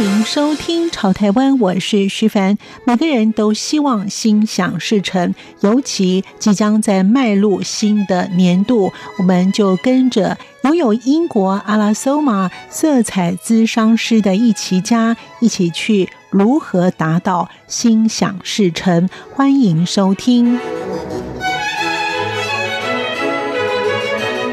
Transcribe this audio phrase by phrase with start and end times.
[0.00, 2.56] 迎收听《潮台湾》，我是徐凡。
[2.84, 19.06] 每个人都希望心想事成，尤其即将在迈入新的年度，我们就跟着拥有英国阿拉索玛色彩咨商师的艺琪家一起去如何达到心想事成。
[19.34, 20.58] 欢迎收听。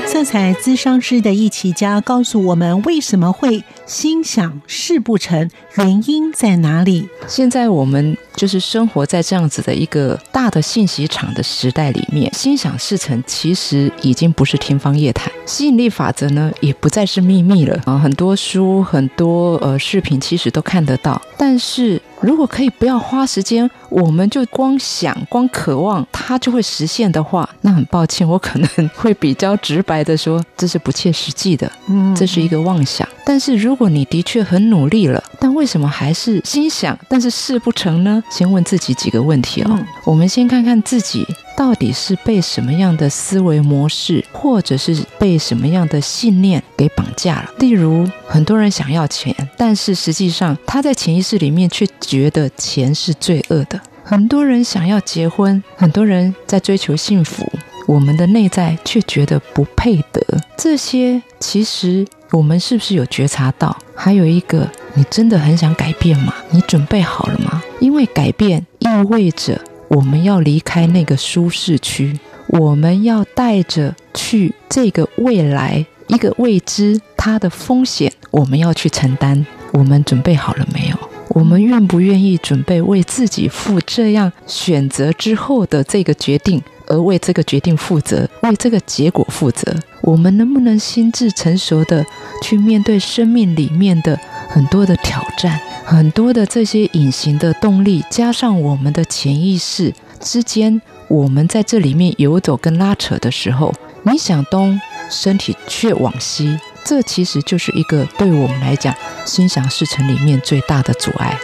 [0.05, 7.07] 色彩咨商师的艺琪家告诉我们，为什么会心想事不成，原因在哪里？
[7.25, 17.97] 现在我们就是生活在这样子的一个大的信息场的时代里面，心想事成其实已经不是天方夜谭，吸引力法则呢也不再是秘密了啊！
[17.97, 22.01] 很多书、很多呃视频其实都看得到，但是。
[22.19, 33.07] 如果可以不要花时间，我们就光想、光渴望它就会实现的话，那很抱歉，我可能会比较直白的说，这是不切实际的，嗯，这是一个妄想。
[33.23, 38.21] 但是如果你的确很努力了，但为什么还是心想，但是事不成呢？
[38.29, 39.67] 先问自己几个问题哦。
[39.71, 41.25] 嗯，我们先看看自己。
[41.55, 47.49] 到底是被什么样的思维模式，或者是被什么样的信念给绑架了？
[47.57, 53.81] 例如，很多人想要钱，但是实际上他在潜意识里面却觉得钱是罪恶的。
[54.03, 57.51] 很多人想要结婚，很多人在追求幸福，
[57.87, 60.21] 我们的内在却觉得不配得。
[60.55, 63.75] 这些其实我们是不是有觉察到？
[63.95, 66.31] 还有一个，你真的很想改变吗？
[66.51, 67.63] 你准备好了吗？
[67.79, 69.59] 因为改变意味着。
[69.89, 79.45] 我们要离开那个舒适区，我们要带着去这个未来一个未知，它的风险我们要去承担。
[79.71, 80.97] 我们准备好了没有？
[81.29, 89.73] 我们愿不愿意准备为自己负这样选择之后的这个决定，而为这个决定负责，为这个结果负责？
[90.01, 92.05] 我们能不能心智成熟的
[92.41, 95.59] 去面对生命里面的很多的挑战？
[95.85, 103.73] 很多的这些隐形的动力，加上我们的潜意识之间，我们在这里面游走跟拉扯的时候，
[104.03, 108.93] 你想东，身体却往西，这其实就是一个对我们来讲
[109.25, 111.37] 心想事成里面最大的阻碍。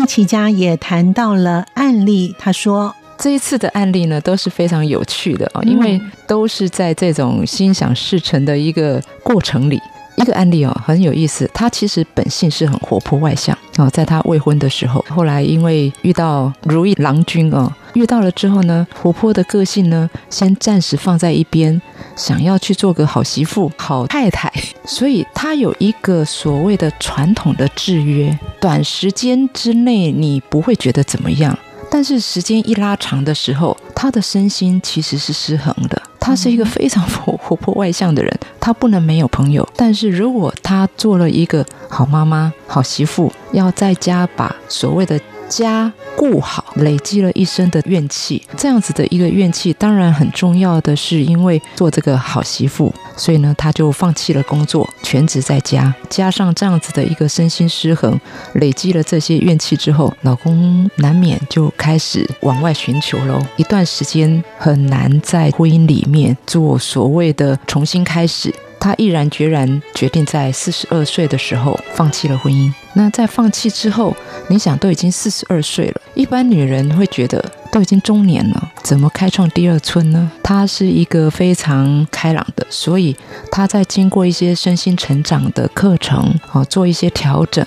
[0.00, 2.94] 艺琪家也谈到了案例，他说。
[3.18, 9.78] 这一次的案例呢，都是非常有趣的啊，因为都是在这种心想事成的一个过程里。
[10.16, 21.80] 一个案例哦，很有意思，他其实本性是很活泼外向啊，在他未婚的时候，后来因为遇到如意郎君哦，遇到了之后呢，活泼的个性呢，先暂时放在一边，
[22.16, 24.52] 想要去做个好媳妇、好太太，
[24.84, 31.56] 所以他有一个所谓的传统的制约，短时间之内你不会觉得怎么样。
[31.92, 36.00] 但是时间一拉长的时候，他的身心其实是失衡的。
[36.20, 39.66] 他是一个非常活活泼外向的人，他不能没有朋友。
[39.74, 45.18] 但是如果他做了一个好妈妈、好媳妇，要在家把所谓的
[45.50, 58.18] 家顾好，累积了一身的怨气，这样子的一个怨气，当然很重要的是，因为做这个好媳妇，所以呢，他就放弃了工作，全职在家，加上这样子的一个身心失衡，
[58.54, 63.44] 累积了这些怨气之后，老公难免就开始往外寻求喽。
[63.56, 68.54] 一段时间很难在婚姻里面做所谓的重新开始。
[68.82, 72.72] 他毅然决然决定在四十二岁的时候放弃了婚姻。
[72.94, 74.16] 那在放弃之后，
[74.50, 77.40] 你想都已经四十二岁了，一般女人会觉得
[77.70, 80.28] 都已经中年了，怎么开创第二春呢？
[80.42, 83.16] 她是一个非常开朗的，所以
[83.52, 87.64] 她在经过一些身心成长的课程，啊，做一些调整，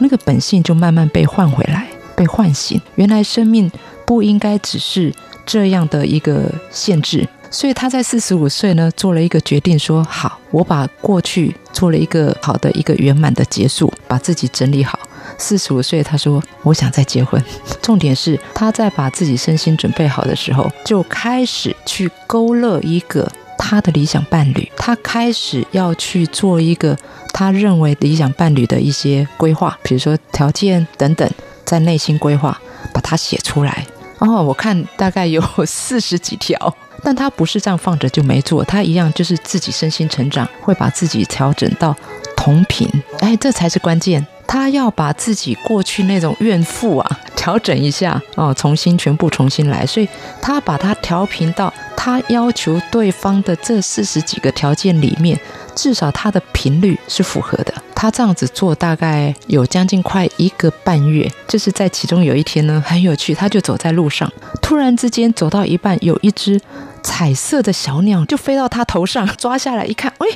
[0.00, 1.86] 那个本性就慢慢被换回来，
[2.16, 2.82] 被唤醒。
[2.96, 3.70] 原来生命
[4.04, 5.14] 不应该只是
[5.46, 7.28] 这样的一个限制。
[7.54, 14.98] 所以他在四十五岁呢，做了一个决定，说好，我把过去做了一个好的一个圆满的结束，把自己整理好。
[15.38, 17.40] 四十五岁，他说我想再结婚。
[17.80, 24.68] 重点是他在把自己身心准备好的时候，就开始去勾勒一个他的理想伴侣。
[24.76, 26.98] 他开始要去做一个
[27.32, 31.30] 他认为理想伴侣的一些规划，比如说条件等等，
[31.64, 32.60] 在内心规划，
[32.92, 33.86] 把它写出来。
[34.18, 36.76] 哦，我看大概有四十几条。
[37.04, 41.94] 但他不是这样放着就没做，他一样就是自己身心成长，会把自己调整到
[42.34, 42.88] 同频。
[43.20, 44.26] 哎，这才是关键。
[44.46, 50.08] 他要把自己过去那种怨妇啊 调整一下哦，重新全部重新来，所以
[50.40, 55.38] 他把它调频到他要求对方的这四十几个条件里面，
[55.74, 57.72] 至少他的频率是符合的。
[57.94, 64.30] 他这样子做大概有将近快一个半月，就是在其中有一天呢，很有趣，他就走在路上，
[64.60, 66.60] 突然之间走到一半，有一只
[67.04, 70.28] 彩色的小鸟就飞到他头上，抓下来一看，喂，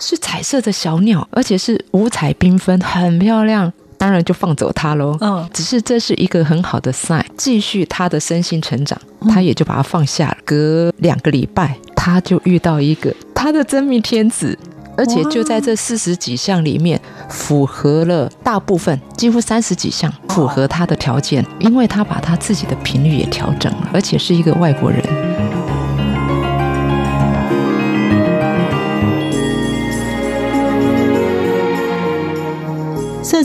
[0.00, 5.16] 是彩色的小鸟，而且是五彩缤纷，很漂亮，当然就放走它喽。
[5.20, 8.98] 嗯，只是这是一个很好的 sign，继续他的身心成长，
[9.28, 10.36] 他也就把它放下了。
[10.44, 14.58] 隔两个礼拜，他就遇到一个他的真命天子。
[14.98, 16.98] 而且就在这四十几项里面，
[17.28, 25.02] 符合了大部分，几乎三十几项符合他的条件，因为他把他自己的频率也调整了，而且是一个外国人。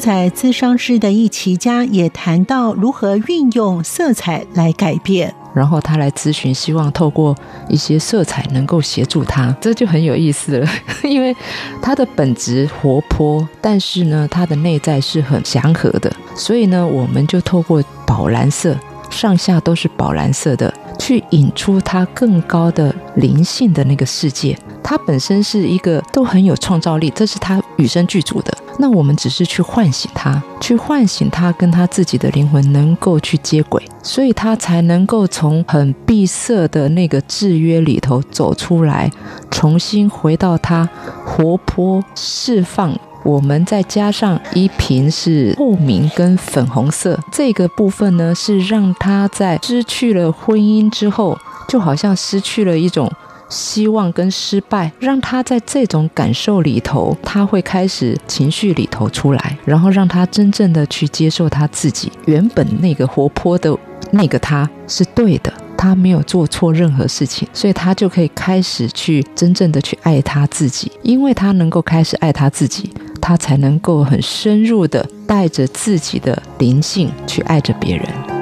[0.02, 5.34] 彩咨商师的易綺嘉也谈到如何运用色彩来改变。
[5.54, 7.36] 然后他来咨询，希望透过
[7.70, 10.68] 一些色彩能够协助他，这就很有意思了。
[11.04, 11.36] 因为
[11.82, 18.76] 他的本质活泼，但是呢，他的内在是很祥和的，所以呢，我们就透过宝蓝色，
[19.12, 24.58] 上下都是宝蓝色的，去引出他更高的灵性的那个世界。
[24.82, 28.58] 他本身是一个都很有创造力，这是他与生俱足的。
[28.82, 39.12] 那我们只是去唤醒他，去唤醒他跟他自己的灵魂能够去接轨，所以他才能够从很闭塞的那个制约里头走出来，
[39.52, 40.90] 重新回到他
[41.24, 42.98] 活泼释放。
[43.24, 51.38] 我们再加上一瓶是透明跟粉红色，这个部分呢，是让他在失去了婚姻之后，
[51.68, 53.12] 就好像失去了一种。
[53.52, 63.78] 希望跟失败，让他在这种感受里头，他会开始情绪里头出来，然后让他真正的去接受他自己原本那个活泼的
[64.12, 72.90] 那个他是对的，他没有做错任何事情，所以他就可以开始去真正的去爱他自己，因为他能够开始爱他自己，
[73.20, 78.41] 他才能够很深入的带着自己的灵性去爱着别人。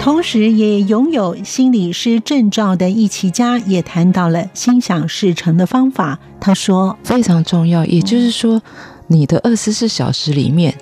[0.00, 6.18] 同时，也拥有心理师证照的易奇家也谈到了心想事成的方法。
[6.40, 8.62] 他说：“非常重要，也就是说，
[9.08, 10.74] 你的二十四小时里面，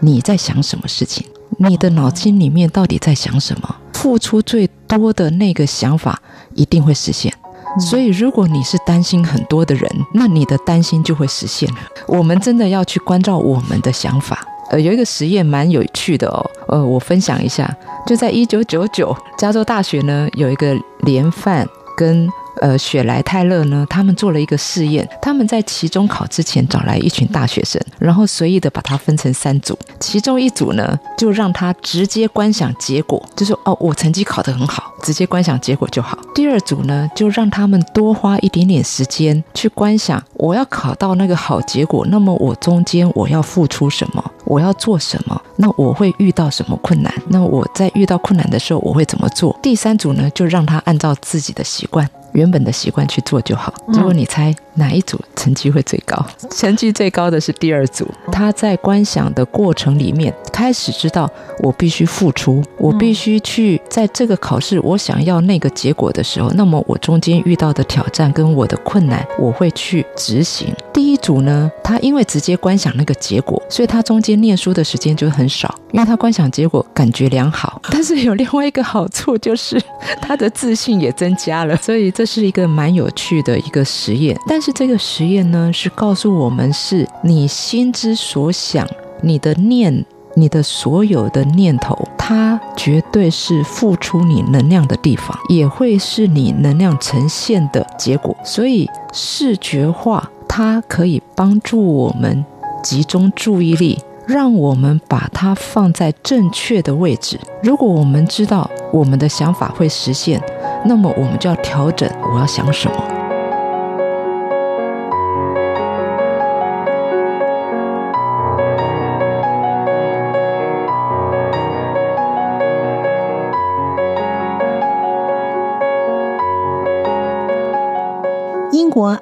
[0.00, 1.26] 你在想什么事情？
[1.58, 3.76] 你的脑筋里面到底在想什么？
[3.94, 6.20] 付出最多的那个想法
[6.54, 7.32] 一定会实现。
[7.80, 11.78] 所以，如果你是担心很多的人，那你的担心就会实现了。
[12.06, 17.72] 我们真的要去关照我们的想法。”呃，有一个实验蛮有趣的哦，呃，我分享一下，
[18.06, 21.66] 就在一九九九，加州大学呢有一个连犯
[21.96, 22.28] 跟。
[22.60, 25.08] 呃，雪莱泰勒呢，他们做了一个试验。
[25.20, 29.78] 他们在期中考之前找来一群大学生，然后随意的把它分成三组。
[30.00, 36.18] 其中一组呢，就让他直接观想结果，就是哦，我成绩考得很好，直接观想结果就好。
[36.34, 47.12] 第二组呢，就让他们多花一点点时间去观想，我要考到那个好结果，那么我中间我要付出什么，我要做什么，那我会遇到什么困难？
[47.28, 49.58] 那我在遇到困难的时候，我会怎么做？
[49.62, 52.08] 第三组呢，就让他按照自己的习惯。
[52.36, 53.72] 原本的习惯去做就好。
[53.88, 56.24] 如果你猜哪一组成绩会最高？
[56.50, 58.06] 成绩最高的是第二组。
[58.30, 61.28] 他在观想的过程里面，开始知道
[61.62, 70.72] 我必须付出，我必须去在这个考试我想要那个结果的时候，那么我中间遇到的挑战跟我的困难，我会去执行。
[70.92, 77.80] 第一组呢，他因为直接观想那个结果，所以他中间念书的时间就很少，因为他观想结果感觉良好。
[77.90, 79.82] 但是有另外一个好处就是
[80.20, 82.26] 他的自信也增加了，所以这。
[82.26, 88.84] 是一个蛮有趣的一个实验，但是是这个实验呢，是告诉我们，是你心之所想，
[89.20, 90.04] 你的念，
[90.34, 98.36] 你的所有的念头，它绝对是付出你能量的地方，也会是你能量呈现的结果。
[98.42, 102.44] 所以视觉化，它可以帮助我们
[102.82, 107.38] 集中注意力，让我们把它放在正确的位置。
[107.62, 110.42] 如果我们知道我们的想法会实现。
[110.84, 113.15] 那么我们就要调整，我要想什么？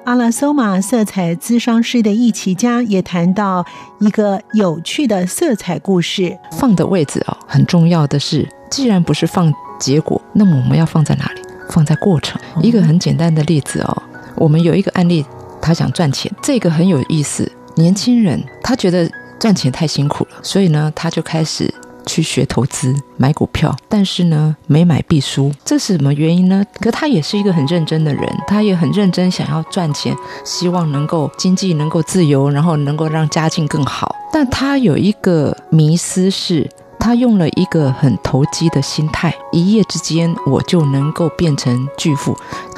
[0.05, 3.65] 阿拉索玛色彩咨商师的易綺嘉也谈到
[3.99, 6.37] 一个有趣的色彩故事。
[6.51, 11.41] 放的位置哦，很重要的是，既然不是放结果，那么我们要放在哪里？
[11.71, 12.39] 放在过程。
[12.61, 14.03] 一个很简单的例子哦，
[14.35, 15.25] 我们有一个案例，
[15.59, 17.51] 他想赚钱，这个很有意思。
[17.75, 19.09] 年轻人他觉得
[19.39, 21.73] 赚钱太辛苦了，所以呢，他就开始。
[22.05, 26.63] 去学投资买股票，但是呢，没买必输，这是什么原因呢？
[26.79, 34.15] 可他也是一个很认真的人，他也很认真想要赚钱，希望能够经济能够自由，然后能够让家境更好。
[34.31, 36.69] 但他有一个迷思是，
[36.99, 42.37] 他用了一个很投机的心态，一夜之间我就能够变成巨富。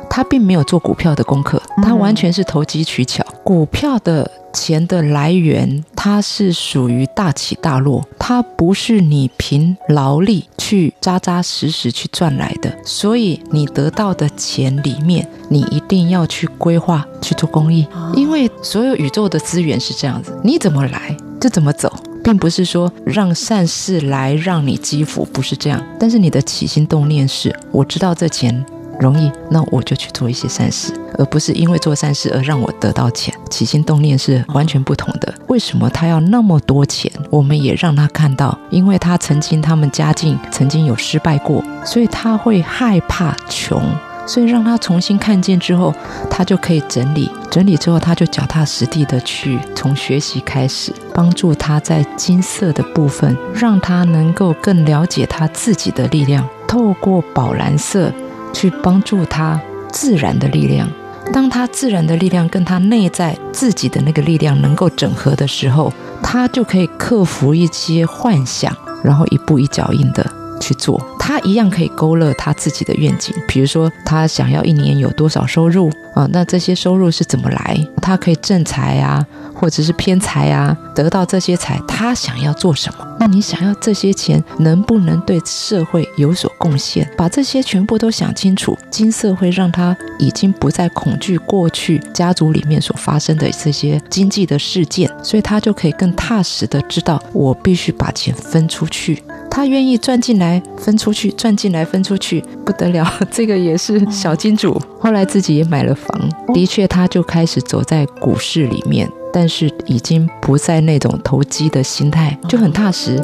[0.09, 3.23] 他并没有做股票的功课，他完全是投机取巧。
[3.43, 12.75] 股票的钱的来源，它是属于大起大落，它不是你凭劳力去扎扎实实去赚来的。
[12.83, 17.85] 所以你得到的钱里面，你一定要去规划去做公益，
[18.15, 25.79] 因为所有宇宙的资源是这样子，你怎么来就怎么走，并不是说让善事来让你积福，不是这样。
[25.99, 28.65] 但是你的起心动念是，我知道这钱。
[28.99, 33.33] 容易，那我就去做一些善事，而不是因为做善事而让我得到钱。
[33.49, 35.33] 起心动念是完全不同的。
[35.47, 37.11] 为什么他要那么多钱？
[37.29, 43.81] 我们也让他看到，因为他曾经他们家境曾经有失败过，所以他会害怕穷。
[44.25, 45.93] 所以让他重新看见之后，
[46.29, 58.11] 他就可以整理，整理之后他就脚踏实地的去从学习开始，帮助他在金色的部分，让他能够更了解他自己的力量，透过宝蓝色。
[58.53, 59.59] 去帮助他
[59.91, 60.89] 自然的力量，
[61.31, 70.25] 当他自然的力量跟他内在自己的那个力量能够整合的时候，他就可以克服一些幻想，然后一步一脚印的
[70.59, 70.99] 去做。
[71.27, 76.25] 他一样可以勾勒他自己的愿景，比如说他想要一年有多少收入啊？
[76.31, 77.77] 那这些收入是怎么来？
[78.01, 83.05] 他可以正财啊，或者是偏财啊，得到这些财，他想要做什么？
[83.19, 87.05] 那你想要这些钱能不能对社会有所贡献？
[87.17, 99.21] 把这些全部都想清楚，金色会让他已经不再恐惧过去家族里面所发生的这些经济的事件，所以他就可以更踏实的知道，我必须把钱分出去。
[99.57, 103.03] 他愿意赚进来分出去，赚进来分出去，不得了。
[103.31, 109.11] 这个也是小金主，后来自己也买了房，的确他就开始走在股市里面。
[109.33, 113.19] 但是已经不在那种投机的心态，就很踏实。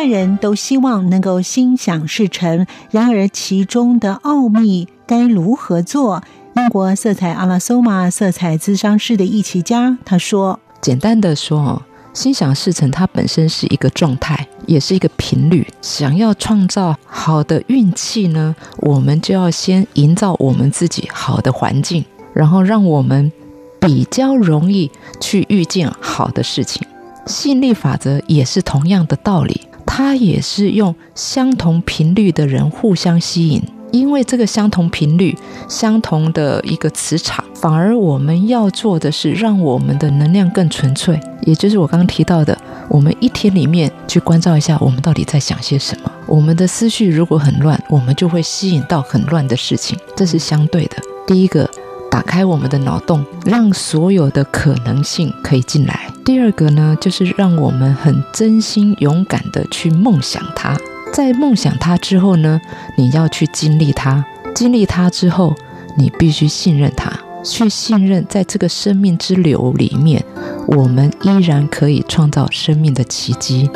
[0.00, 6.22] 多半人都希望能够心想事成，然而其中的奥秘该如何做？
[6.56, 11.82] 英国色彩阿拉索玛色彩咨商师的一起家他说：“简单的说。”
[12.14, 15.66] 心想事成，它本身是一个状态，也是一个频率。
[15.82, 22.02] 想要创造好的运气呢，我们就要先营造我们自己好的环境，
[22.32, 23.30] 然后让我们
[23.78, 24.90] 比较容易
[25.20, 26.80] 去遇见好的事情。
[27.26, 29.60] 吸引力法则也是同样的道理，
[29.92, 33.60] 它也是用相同频率的人互相吸引。
[33.90, 35.36] 因为这个相同频率、
[35.68, 41.18] 相同的一个磁场，反而我们要做的是让我们的能量更纯粹。
[41.42, 42.56] 也就是我刚刚提到的，
[42.88, 46.12] 我们一天里面去关照一下，我们到底在想些什么。
[46.28, 49.98] 我们的思绪如果很乱，我们就会吸引到很乱的事情。
[50.14, 50.96] 这是相对的。
[51.26, 51.68] 第一个，
[52.08, 56.09] 打开我们的脑洞，让所有的可能性可以进来。
[56.24, 60.76] 第二个呢，就是让我们很真心、勇敢的去梦想它。
[61.12, 62.60] 在梦想它之后呢，
[62.96, 64.24] 你要去经历它，
[64.54, 65.54] 经历它之后，
[65.96, 67.12] 你必须信任它，
[67.42, 70.24] 去信任在这个生命之流里面，
[70.68, 73.68] 我们依然可以创造生命的奇迹。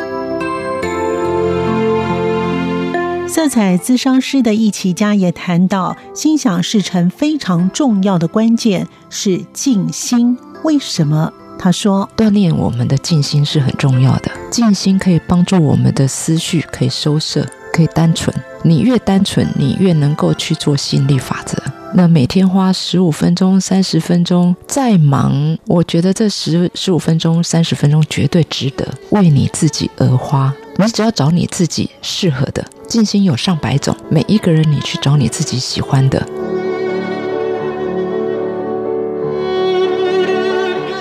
[3.26, 10.38] 色彩咨商师的艺起家也谈到，心想事成非常重要的关键是静心。
[10.62, 11.32] 为什么？
[11.58, 18.34] 他说：“锻炼我们的静心是很重要的，静心可以帮助我们的思绪可以收摄，可以单纯。
[18.62, 21.62] 你越单纯，你越能够去做吸引力法则。
[21.94, 30.52] 那每天花十五分钟、三十分钟，再忙，我觉得这十十五分钟、三十分钟绝对值得为你自己而花。
[30.76, 36.26] 你只要找你自己适合的静心，有上百种，每一个人你去找你自己喜欢的。”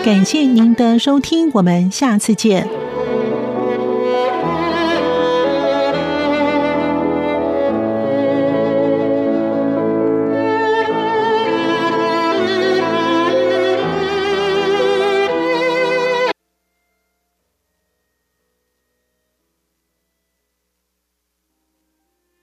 [0.03, 2.82] 感谢您的收听，我们下次见。